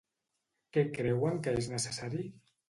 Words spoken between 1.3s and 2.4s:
que és necessari?